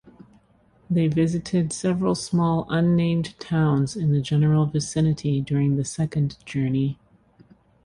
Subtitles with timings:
[0.89, 6.97] They visited several small unnamed towns in the general vicinity during the second journey.